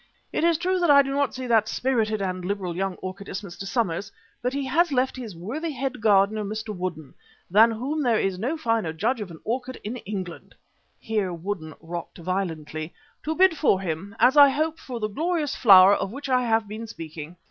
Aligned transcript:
It 0.33 0.43
is 0.43 0.57
true 0.57 0.79
that 0.79 0.89
I 0.89 1.03
do 1.03 1.11
not 1.11 1.35
see 1.35 1.45
that 1.45 1.67
spirited 1.67 2.23
and 2.23 2.43
liberal 2.43 2.75
young 2.75 2.95
orchidist, 3.03 3.43
Mr. 3.45 3.65
Somers, 3.65 4.11
but 4.41 4.51
he 4.51 4.65
has 4.65 4.91
left 4.91 5.15
his 5.15 5.35
worthy 5.35 5.69
head 5.69 6.01
gardener, 6.01 6.43
Mr. 6.43 6.75
Woodden, 6.75 7.13
than 7.51 7.69
whom 7.69 8.01
there 8.01 8.19
is 8.19 8.39
no 8.39 8.57
finer 8.57 8.93
judge 8.93 9.21
of 9.21 9.29
an 9.29 9.39
orchid 9.43 9.79
in 9.83 9.97
England" 9.97 10.55
(here 10.97 11.31
Woodden 11.31 11.75
rocked 11.79 12.17
violently) 12.17 12.95
"to 13.21 13.35
bid 13.35 13.55
for 13.55 13.79
him, 13.79 14.15
as 14.17 14.35
I 14.35 14.49
hope, 14.49 14.79
for 14.79 14.99
the 14.99 15.07
glorious 15.07 15.55
flower 15.55 15.93
of 15.93 16.11
which 16.11 16.29
I 16.29 16.45
have 16.47 16.67
been 16.67 16.87
speaking. 16.87 17.35